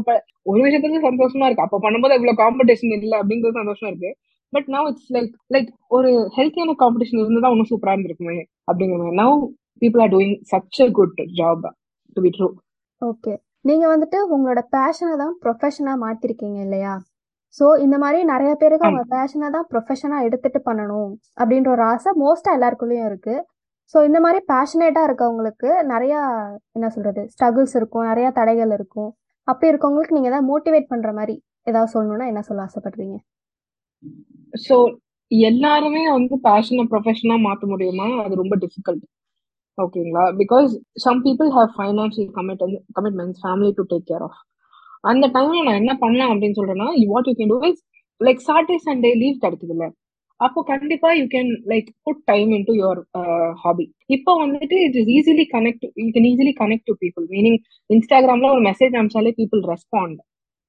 [0.49, 1.65] ஒரு விஷயத்துல சந்தோஷமா இருக்கு.
[1.67, 4.11] அப்ப பண்ணும்போது இவ்வளவு காம்படிஷன் இல்ல அப்படிங்கிறது சந்தோஷமா இருக்கு.
[4.53, 8.37] But now it's like like ஒரு ஹெல்த்தியான காம்படிஷன் இருந்ததா இன்னும் சூப்பரா இருந்திருக்குமே
[8.69, 9.19] அப்படிங்கிற மாதிரி.
[9.21, 9.37] Now
[9.81, 11.63] people are doing such a good job
[12.17, 12.49] to be true
[13.01, 13.33] okay
[13.65, 16.93] நீங்க வந்துட்டு உங்களோட பேஷனை தான் ப்ரொஃபஷனா மாத்திருக்கீங்க இல்லையா?
[17.55, 22.51] ஸோ இந்த மாதிரி நிறைய பேருக்கு அவங்க பேஷனை தான் ப்ரொஃபஷனா எடுத்துட்டு பண்ணணும் அப்படின்ற ஒரு ஆசை மோஸ்டா
[22.57, 23.35] எல்லாருக்குள்ளேயும் இருக்கு.
[23.93, 26.19] ஸோ இந்த மாதிரி பேஷனேட்டாக இருக்கவங்களுக்கு நிறையா
[26.77, 29.09] என்ன சொல்கிறது ஸ்ட்ரகிள்ஸ் இருக்கும் நிறையா தடைகள் இருக்கும்.
[29.47, 31.35] அப்படி இருக்கவங்களுக்கு நீங்கள் ஏதாவது மோட்டிவேட் பண்ணுற மாதிரி
[31.69, 33.17] ஏதாவது சொல்லணும்னா என்ன சொல்ல ஆசைப்படுறீங்க?
[34.53, 34.75] ஸோ
[35.31, 38.07] எல்லாருமே வந்து பேஷனை ப்ரொஃபஷனாக மாற்ற முடியுமா?
[38.23, 39.05] அது ரொம்ப டிஃபிகல்ட்
[39.77, 40.71] ஓகேங்களா because
[41.05, 42.63] some people have financial commit
[42.97, 44.39] commitments family to take care of
[45.11, 47.81] அந்த டைம்ல நான் என்ன பண்ணலாம் அப்படின்னு சொல்றேன்னா what you can do is
[48.21, 49.87] like Saturday Sunday leave கிடைக்குது
[50.39, 53.01] அப்போ கண்டிப்பா you can like put time in to your
[53.63, 53.85] hobby
[54.15, 57.59] இப்போ வந்துட்டு it is easily connect you can easily connect to people meaning
[57.89, 60.19] இன்ஸ்டாகிராம்ல ஒரு மெசேஜ் அனுப்பிச்சாலே பீப்புள் ரெஸ்பாண்ட்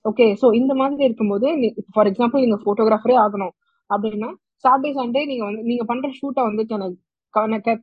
[0.05, 1.49] ஓகே ஸோ இந்த மாதிரி இருக்கும்போது
[1.95, 3.55] ஃபார் எக்ஸாம்பிள் நீங்க போட்டோகிராஃபரே ஆகணும்
[3.91, 4.31] அப்படின்னா
[4.65, 6.85] சாட்டர்டே சண்டே நீங்க வந்து நீங்க பண்ற ஷூட்டை வந்து can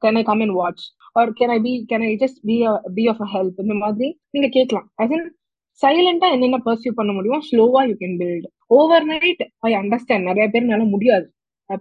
[0.04, 0.84] can I come and watch
[1.16, 2.56] or can I be can I just be
[2.98, 4.88] be of a help இந்த மாதிரி நீங்க கேட்கலாம்.
[5.02, 5.28] அஸ் இன்
[5.82, 8.48] சைலண்டா என்னென்ன பர்சியூ பண்ண முடியும் ஸ்லோவா you can build
[9.12, 11.28] overnight I understand நிறைய பேர்னால முடியாது.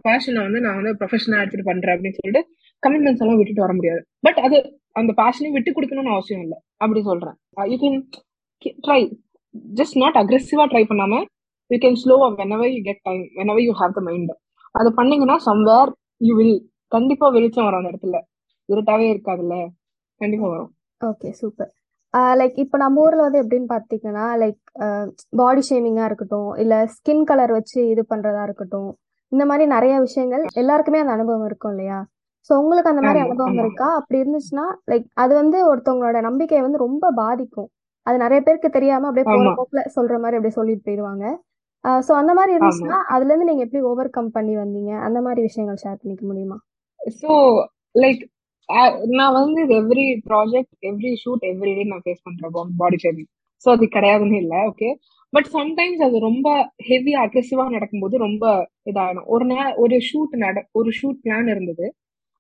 [0.07, 2.43] பேஷனை வந்து நான் வந்து ப்ரொஃபஷனாக எடுத்துட்டு பண்றேன் அப்படின்னு சொல்லிட்டு
[2.83, 4.01] கமிட்மெண்ட்ஸ் எல்லாம் விட்டுட்டு வர முடியாது.
[4.27, 4.59] பட் அது
[5.01, 6.59] அந்த பேஷனையும் விட்டு கொடுக்கணும்னு அவசியம் இல்லை.
[6.83, 7.37] அப்படி சொல்றேன்.
[7.73, 7.99] You can
[8.87, 9.01] try
[9.79, 11.23] just not அக்ரெசிவா try பண்ணாம
[11.71, 14.35] யூ கேன் ஸ்லோவா when you get time when you have the mind
[14.75, 16.57] அது பண்ணீங்கன்னா சம்வேர் யூ வில்
[16.93, 18.19] கண்டிப்பா வெளிச்சம் வரும் அந்த இடத்துல.
[18.69, 19.57] இருட்டாவே இருக்காதுல்ல.
[20.21, 20.73] கண்டிப்பா வரும்.
[21.01, 21.71] ஓகே சூப்பர்
[22.39, 24.61] லைக் இப்போ நம்ம ஊரில் வந்து எப்படின்னு பார்த்தீங்கன்னா லைக்
[25.41, 28.91] பாடி uh, ஷேமிங்காக இருக்கட்டும் இல்லை ஸ்கின் கலர் வச்சு இது பண்ணுறதா இருக்கட்டும்
[29.33, 31.99] இந்த மாதிரி நிறைய விஷயங்கள் எல்லாருக்குமே அந்த அனுபவம் இருக்கும் இல்லையா?
[32.51, 33.89] ஸோ உங்களுக்கு அந்த மாதிரி அனுபவம் இருக்கா?
[33.99, 37.69] அப்படி இருந்துச்சுன்னா லைக் அது வந்து ஒருத்தவங்களோட நம்பிக்கையை வந்து ரொம்ப பாதிக்கும்.
[38.07, 41.25] அது நிறைய பேருக்கு தெரியாம அப்படியே போற போக்குல சொல்ற மாதிரி அப்படியே சொல்லிட்டு போயிடுவாங்க.
[42.07, 44.93] ஸோ அந்த மாதிரி இருந்துச்சுன்னா அதுல இருந்து நீங்க எப்படி ஓவர் கம் பண்ணி வந்தீங்க?
[45.07, 46.59] அந்த மாதிரி விஷயங்கள் ஷேர் பண்ணிக்க முடியுமா?
[47.21, 47.33] ஸோ
[47.95, 48.23] லைக்
[49.19, 53.31] நான் வந்து every project every shoot every day நான் ஃபேஸ் பண்றேன் பாடி ஷேமிங்
[53.67, 54.91] ஸோ அது கிடையாதுன்னு இல்லை ஓகே
[55.33, 56.49] பட் சம்டைம்ஸ் அது ரொம்ப
[56.87, 58.45] ஹெவி அக்ரெசிவா நடக்கும்போது ரொம்ப
[58.91, 59.27] இதாகணும்.
[59.27, 61.87] ஒரு நாள் ஒரு ஷூட் நட ஒரு ஷூட் பிளான் இருந்தது.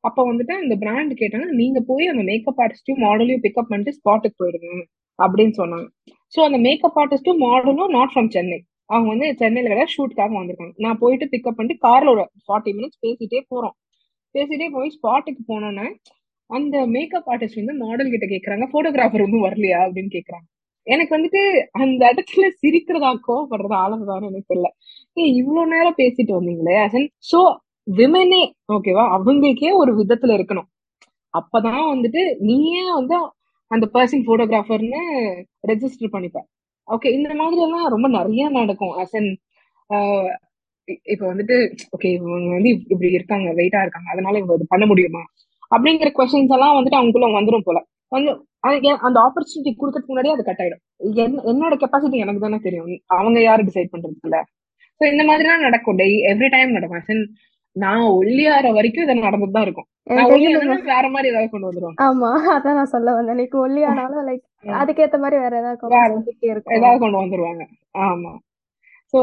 [0.04, 4.70] அப்போ வந்துட்டு அந்த பிராண்ட் கேட்டாங்க நீங்க போய் அந்த மேக்கப் ஆர்டிஸ்டையும் மாடலையும் பிக்கப் பண்ணிட்டு ஸ்பாட்டுக்கு போயிடுங்க
[5.18, 5.86] அப்படின்னு சொன்னாங்க.
[6.34, 8.58] ஸோ அந்த மேக்கப் ஆர்டிஸ்டும் மாடலும் நாட் ஃப்ரம் சென்னை
[8.90, 10.74] அவங்க வந்து சென்னையில கிடையாது ஷூட்காக வந்திருக்காங்க.
[10.84, 13.76] நான் போயிட்டு பிக்கப் பண்ணிட்டு கார்ல ஒரு ஃபார்ட்டி மினிட்ஸ் பேசிட்டே போறோம்.
[14.34, 15.86] பேசிட்டே போய் ஸ்பாட்டுக்கு போனோன்னே
[16.50, 19.80] அந்த மேக்கப் ஆர்டிஸ்ட் வந்து மாடல் கிட்ட கேக்குறாங்க போட்டோகிராஃபர் ஒன்றும் வரலையா?
[19.86, 20.46] அப்படின்னு கேக்குறாங்க.
[20.86, 21.42] எனக்கு வந்துட்டு
[21.82, 24.68] அந்த இடத்துல சிரிக்கிறதா கோவப்படுறதா ஆளதான்னு எனக்கு தெரியல.
[25.16, 26.76] ஏ இவ்வளவு நேரம் பேசிட்டு வந்தீங்களே
[27.30, 27.40] சோ
[27.86, 28.42] விமனே
[28.74, 30.68] ஓகேவா அவங்களுக்கே ஒரு விதத்துல இருக்கணும்.
[31.34, 33.16] அப்பதான் வந்துட்டு நீயே வந்து
[33.70, 35.02] அந்த பர்சன் போட்டோகிராஃபர்னு
[35.70, 36.38] ரெஜிஸ்டர் பண்ணிப்ப.
[36.88, 39.30] ஓகே இந்த மாதிரி எல்லாம் ரொம்ப நிறைய நடக்கும் அஸ் அன்
[41.12, 41.56] இப்ப வந்துட்டு
[41.96, 45.22] ஓகே இவங்க வந்து இப்படி இருக்காங்க வெயிட்டா இருக்காங்க அதனால இவங்க இது பண்ண முடியுமா?
[45.74, 47.78] அப்படிங்கிற கொஸ்டின்ஸ் எல்லாம் வந்துட்டு அவங்களுக்குள்ள வந்துடும் போல.
[48.12, 50.82] அந்த ஆப்பர்ச்சுனிட்டி கொடுக்கறதுக்கு முன்னாடியே அது கட் ஆயிடும்.
[51.50, 52.88] என்னோட கெப்பாசிட்டி எனக்கு தானே தெரியும்.
[53.18, 54.38] அவங்க யாரு டிசைட் பண்றது இல்ல
[55.00, 55.98] ஸோ இந்த மாதிரிலாம் நடக்கும்.
[56.00, 57.22] டெய் எவ்ரி டைம் நடக்கும்.
[57.76, 59.88] நான் ஒல்லியாற வரைக்கும் இது நடந்துட்டு தான் இருக்கும்.
[60.92, 61.98] வேற மாதிரி ஏதாவது கொண்டு வந்துருவாங்க.
[62.06, 63.38] ஆமா அதான் நான் சொல்ல வந்தேன்.
[63.40, 64.44] நீக்கு ஒல்லியானாலும் லைக்
[64.80, 65.78] அதுக்கேத்த மாதிரி வேற ஏதாவது
[66.78, 67.62] ஏதாவது கொண்டு வந்துருவாங்க.
[68.08, 68.32] ஆமா.
[69.14, 69.18] So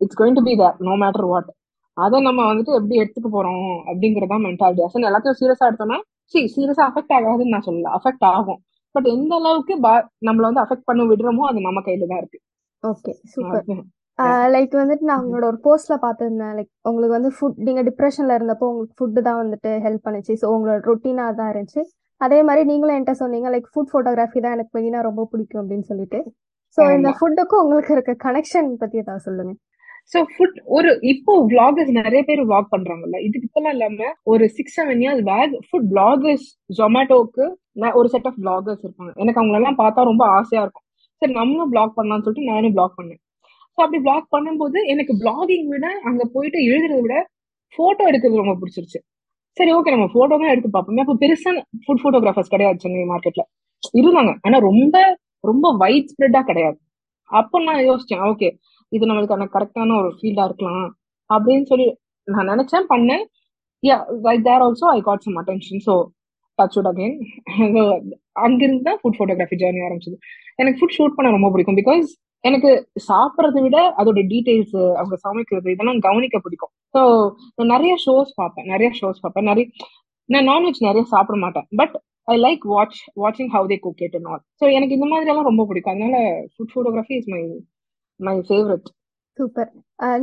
[0.00, 1.50] it's going to be there no matter what
[1.96, 5.98] அதை நம்ம வந்துட்டு எப்படி எடுத்துக்க போறோம் அப்படிங்கறதான் மென்டாலிட்டி அசன் எல்லாத்தையும் சீரியஸா எடுத்தோம்னா
[6.32, 7.92] சி சீரியஸா அஃபெக்ட் ஆகாதுன்னு நான் சொல்லல.
[7.98, 8.60] அஃபெக்ட் ஆகும்.
[8.94, 9.74] பட் எந்த அளவுக்கு
[10.28, 12.38] நம்மள வந்து அஃபெக்ட் பண்ண விடுறோமோ அது நம்ம கையில தான் இருக்கு.
[12.82, 13.84] ஓகே சூப்பர்
[14.54, 16.54] லைக் வந்துட்டு நான் உங்களோட ஒரு போஸ்ட்ல பார்த்துருந்தேன்.
[16.58, 20.34] லைக் உங்களுக்கு வந்து ஃபுட் நீங்க டிப்ரெஷன்ல இருந்தப்போ உங்களுக்கு ஃபுட்டு தான் வந்துட்டு ஹெல்ப் பண்ணுச்சு.
[20.40, 21.82] ஸோ உங்களோட ரொட்டீனா தான் இருந்துச்சு.
[22.20, 26.20] அதே மாதிரி நீங்களும் என்கிட்ட சொன்னீங்க லைக் ஃபுட் ஃபோட்டோகிராஃபி தான் எனக்கு மெயினா ரொம்ப பிடிக்கும் அப்படின்னு சொல்லிட்டு.
[26.78, 29.52] ஸோ இந்த ஃபுட்டுக்கும் உங்களுக்கு இருக்க கனெக்ஷன் பத்தி ஏதாவது சொல்லுங்க.
[30.12, 33.16] சோ ஃபுட் ஒரு இப்போ விளாகர்ஸ் நிறைய பேர் விளாக் பண்றாங்கல்ல.
[33.26, 36.46] இதுக்கு இப்பெல்லாம் இல்லாம ஒரு six seven years back food vloggers
[36.78, 37.44] ஜொமேட்டோக்கு
[38.00, 39.12] ஒரு செட் ஆஃப் விளாகர்ஸ் இருப்பாங்க.
[39.22, 40.86] எனக்கு அவங்களெல்லாம் பார்த்தா ரொம்ப ஆசையா இருக்கும்.
[41.22, 43.20] சரி நம்மளும் பிளாக் பண்ணலாம்னு சொல்லிட்டு நானும் பிளாக் பண்ணேன்.
[43.74, 47.16] ஸோ அப்படி பிளாக் பண்ணும்போது எனக்கு பிளாகிங் விட அங்க போயிட்டு எழுதுறத விட
[47.78, 48.98] போட்டோ எடுக்கிறது ரொம்ப பிடிச்சிருச்சு.
[49.58, 51.04] சரி ஓகே நம்ம போட்டோ தான் எடுத்து பார்ப்போமே.
[51.04, 51.50] அப்போ பெருசா
[51.84, 53.44] ஃபுட் போட்டோகிராஃபர்ஸ் கிடையாது சென்னை மார்க்கெட்ல
[54.00, 54.32] இருந்தாங்க.
[54.46, 54.96] ஆனா ரொம்ப
[55.50, 56.78] ரொம்ப வைட் ஸ்ப்ரெட்டா கிடையாது.
[57.40, 58.48] அப்போ நான் யோசிச்சேன் ஓகே
[58.96, 60.86] இது நம்மளுக்கான கரெக்டான ஒரு ஃபீல்டா இருக்கலாம்
[61.30, 61.86] அப்படின்னு சொல்லி
[62.28, 63.24] நான் நினைச்சேன் பண்ணேன்.
[64.46, 65.94] There also I got some attention so
[66.58, 67.16] touch wood again
[68.44, 70.16] அங்கிருந்து தான் ஃபுட் ஃபோட்டோகிராஃபி ஜேர்னி ஆரம்பிச்சது.
[70.60, 72.08] எனக்கு ஃபுட் ஷூட் பண்ண ரொம்ப பிடிக்கும் பிகாஸ்
[72.44, 72.70] எனக்கு
[73.10, 76.72] சாப்பிட்றதை விட அதோட டீட்டெயில்ஸ் அவங்க சமைக்கிறது இதெல்லாம் கவனிக்க பிடிக்கும்.
[76.94, 77.00] ஸோ
[77.56, 79.48] நான் நிறைய ஷோஸ் பார்ப்பேன் நிறைய ஷோஸ் பார்ப்பேன்.
[79.50, 79.66] நிறைய
[80.28, 81.66] நான் நான்வெஜ் நிறைய சாப்பிட மாட்டேன்.
[81.80, 81.94] பட்
[82.32, 85.48] ஐ லைக் வாட்ச் வாட்சிங் how they cook it and all so எனக்கு இந்த மாதிரி எல்லாம்
[85.50, 85.94] ரொம்ப பிடிக்கும்.
[85.94, 86.16] அதனால
[86.54, 87.42] food photography is my
[88.26, 88.88] my favourite
[89.38, 89.70] super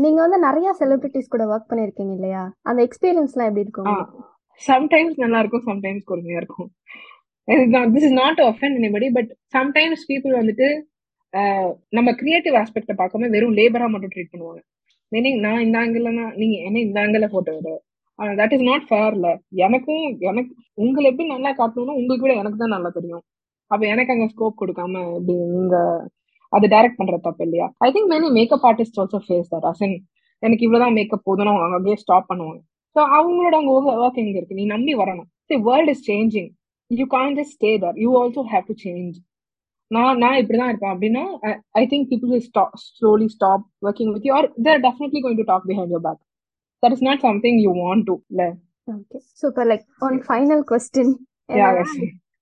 [0.04, 2.42] நீங்க வந்து நிறைய செலிபிரிட்டிஸ் கூட ஒர்க் பண்ணிருக்கீங்க இல்லையா?
[2.70, 3.88] அந்த எக்ஸ்பீரியன்ஸ்லாம் எப்படி இருக்கும்?
[4.62, 6.70] சம்டைம்ஸ் நல்லா இருக்கும் சம்டைம்ஸ் பொறுமையா இருக்கும்.
[7.94, 10.68] This is not offend anybody but sometimes people வந்துட்டு
[11.98, 14.62] நம்ம கிரியேட்டிவ் ஆஸ்பெக்ட பார்க்காம வெறும் லேபரா மட்டும் ட்ரீட் பண்ணுவாங்க.
[15.12, 17.74] மீனிங் நான் இந்த ஆங்கிள்னா நீங்க என்ன இந்த ஆங்கிள் போட்டோ விடு.
[18.40, 19.30] தட் இஸ் நாட் ஃபேர்ல
[19.66, 20.52] எனக்கும் எனக்கு
[20.84, 23.24] உங்களை எப்படி நல்லா காட்டணும்னா உங்களுக்கு விட எனக்கு தான் நல்லா தெரியும்.
[23.72, 25.78] அப்ப எனக்கு அங்க ஸ்கோப் கொடுக்காம இப்படி நீங்க
[26.56, 27.68] அது டைரக்ட் பண்ற தப்பு இல்லையா?
[27.86, 29.96] I think many makeup artist also face that as in
[30.44, 32.62] எனக்கு இவ்வளவுதான் மேக்கப் போதும் அவங்க அப்படியே ஸ்டாப் பண்ணுவாங்க
[32.96, 34.60] ஸோ அவங்களோட அங்க ஒர்க் எங்க இருக்கு?
[34.60, 35.30] நீ நம்பி வரணும்.
[35.48, 36.50] See world is changing
[36.92, 39.16] you can't just stay there you also have to change
[39.92, 40.94] நான் நான் இப்படிதான் இருப்பேன்.
[40.94, 41.24] அப்படின்னா
[41.80, 45.68] I think people stop slowly stop working with you or they're definitely going to talk
[45.70, 46.22] behind your back
[46.84, 48.44] that is not something you want to இல்ல?
[48.88, 51.14] Okay super like one final question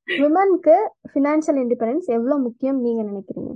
[0.08, 0.76] விமனுக்கு
[1.12, 3.52] financial independence எவ்வளவு முக்கியம் நீங்க நினைக்கிறீங்க?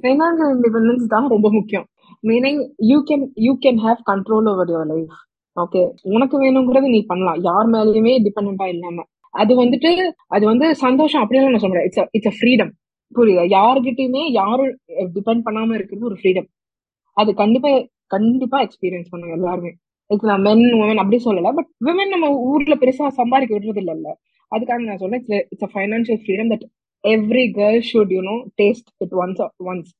[0.00, 1.86] Financial independence தான் ரொம்ப முக்கியம்.
[2.24, 5.14] Meaning you can you can have control over your life
[5.56, 5.80] okay
[6.16, 7.40] உனக்கு வேணுங்கிறது நீ பண்ணலாம்.
[7.48, 8.98] யார் மேலேயுமே டிபெண்டா இல்லாம.
[9.34, 9.90] அது வந்துட்டு
[10.34, 11.86] அது வந்து சந்தோஷம் அப்படின்னு நான் சொல்றேன்.
[11.88, 12.72] இட்ஸ் இட்ஸ் அ ஃப்ரீடம்
[13.12, 13.44] புரியுதா?
[13.58, 14.72] யாருகிட்டயுமே யாரும்
[15.16, 16.48] டிபெண்ட் பண்ணாம இருக்கிறது ஒரு ஃப்ரீடம்
[17.16, 17.70] அது கண்டிப்பா
[18.14, 19.72] கண்டிப்பா எக்ஸ்பீரியன்ஸ் பண்ணுங்க எல்லாருமே.
[20.10, 21.50] இட்ஸ் நான் மென் உமன் அப்படி சொல்லல.
[21.58, 24.08] பட் விமன் நம்ம ஊர்ல பெருசா சம்பாதிக்க விடுறது இல்லைல்ல.
[24.52, 25.22] அதுக்காக நான் சொல்றேன்.
[25.52, 26.66] It's a financial freedom that
[27.04, 29.90] every girl should you know taste it once once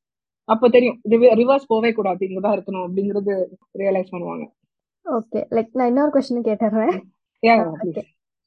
[0.49, 0.97] அப்போ தெரியும்
[1.41, 3.33] ரிவர்ஸ் போவே கூடாது இங்கதான் இருக்கணும் அப்படிங்கறது
[3.81, 4.45] ரியலைஸ் பண்ணுவாங்க.
[5.05, 6.95] ஓகே லைக் நான் இன்னொரு கொஸ்டின் கேட்டுறேன்.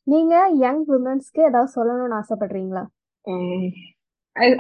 [0.07, 2.83] நீங்க யங் விமன்ஸ்க்கு ஏதாவது சொல்லணும்னு ஆசைப்படுறீங்களா?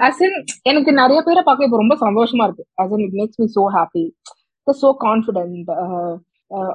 [0.06, 0.36] அசின்
[0.70, 2.64] எனக்கு நிறைய பேரை பார்க்க இப்போ ரொம்ப சந்தோஷமா இருக்கு.
[2.82, 4.04] As in it makes me so happy
[4.66, 5.70] so confident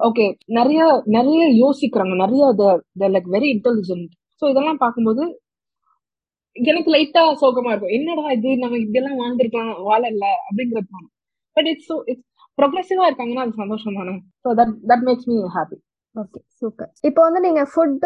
[0.07, 0.25] okay
[0.57, 0.81] நிறைய
[1.17, 2.13] நிறைய யோசிக்கிறாங்க.
[2.23, 2.43] நிறைய
[3.15, 4.09] லைக் வெரி இன்டெலிஜென்ட்
[4.41, 5.23] ஸோ இதெல்லாம் பார்க்கும்போது
[6.55, 7.95] எனக்கு லைட்டா சோகமா இருக்கும்.
[7.97, 8.49] என்னடா இது?
[8.63, 9.71] நம்ம இப்படியெல்லாம் வாழ்ந்துருக்கலாம்.
[9.87, 11.13] வாழல அப்படிங்கிறது தோணும்.
[11.57, 15.77] பட் இட்ஸ் ஸோ இட்ஸ் ப்ரொக்ரெசிவா இருக்காங்கன்னா அது சந்தோஷம் தானே so that that makes me happy
[16.15, 18.05] okay super இப்போ வந்து நீங்க ஃபுட்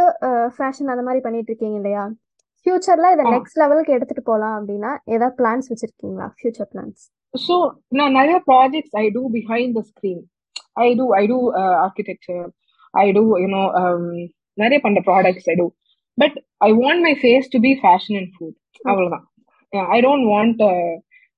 [0.58, 2.04] ஃபேஷன் அந்த மாதிரி பண்ணிட்டு இருக்கீங்க இல்லையா?
[2.66, 3.24] ஃபியூச்சர்ல இதை.
[3.36, 6.28] நெக்ஸ்ட் லெவலுக்கு எடுத்துட்டு போலாம் அப்படின்னா ஏதாவது பிளான்ஸ் வச்சிருக்கீங்களா?
[6.38, 7.02] ஃபியூச்சர் பிளான்ஸ்
[7.34, 7.56] ஸோ
[7.98, 10.22] நான் நிறைய projects I do behind the screen
[10.84, 11.40] I do I do
[11.86, 12.46] architecture
[12.94, 13.64] I do you know
[14.58, 15.66] நிறைய பண்ற products I do
[16.18, 16.36] but
[16.68, 18.58] I want my face to be fashion and food
[18.92, 19.26] அவ்வளவுதான்.
[19.96, 20.62] I don't want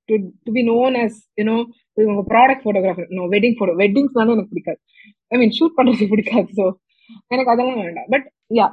[0.09, 0.15] to
[0.47, 1.55] to be known as you know
[2.11, 4.79] உங்க product photographer no wedding photo வெட்டிங்ஸ்னால எனக்கு பிடிக்காது.
[5.31, 6.65] ஐ மீன் shoot பண்றது பிடிக்காது so
[7.33, 8.09] எனக்கு அதெல்லாம் வேண்டாம்.
[8.13, 8.25] பட்
[8.57, 8.65] யா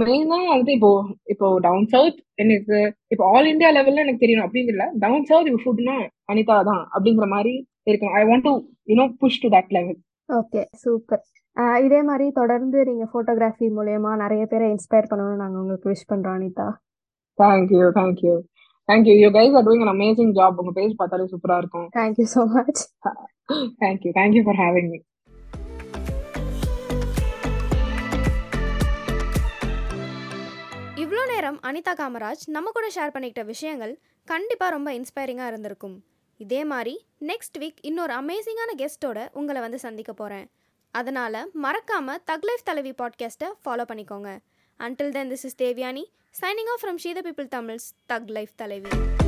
[0.00, 0.90] மெயினா வந்து இப்போ
[1.32, 2.76] இப்போ டவுன் சவுத் எனக்கு
[3.12, 4.46] இப்போ ஆல் இந்தியா லெவல்ல எனக்கு தெரியணும்.
[4.46, 5.96] அப்படின்னு இல்ல டவுன் சவுத் இப்போ ஃபுட்னா
[6.32, 7.54] அனிதா தான் அப்படிங்கிற மாதிரி
[7.90, 8.14] இருக்கும்.
[8.20, 8.52] I want to
[8.92, 11.22] you know push to that level okay super
[11.86, 16.66] இதே மாதிரி தொடர்ந்து நீங்க போட்டோகிராஃபி மூலயமா நிறைய பேரை இன்ஸ்பயர் பண்ணணும்னு நாங்க உங்களுக்கு விஷ் பண்றோம் Anita.
[17.38, 18.34] Thank you thank you
[18.88, 21.86] thank you you guys are doing amazing job உங்க பேஜ் பார்த்தாலே சூப்பரா இருக்கும்.
[21.98, 22.82] Thank you so much
[23.82, 25.00] thank you thank you for having me
[31.04, 33.92] இவ்வளோ நேரம் அனிதா காமராஜ் நம்ம கூட ஷேர் பண்ணிக்கிட்ட விஷயங்கள்
[34.28, 35.96] கண்டிப்பாக ரொம்ப இன்ஸ்பைரிங்காக இருந்திருக்கும்.
[36.40, 36.94] இதே மாதிரி
[37.30, 40.46] நெக்ஸ்ட் வீக் இன்னொரு அமேசிங்கான கெஸ்ட்டோட உங்களை வந்து சந்திக்க போகிறேன்
[40.90, 44.38] அதனால் மறக்காமல் தக் லைஃப் தலைவி பாட்காஸ்ட்டை ஃபாலோ பண்ணிக்கோங்க.
[44.80, 46.04] Until then this is Devyani
[46.40, 49.19] signing off from she the people Tamils thug life Thalaivi.